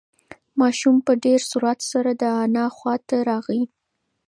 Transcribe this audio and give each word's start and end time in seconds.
ماشوم 0.59 0.95
په 1.05 1.13
ډېر 1.23 1.39
سرعت 1.51 1.79
سره 1.91 2.11
د 2.21 2.23
انا 2.43 2.65
خواته 2.77 3.17
راغی. 3.29 3.61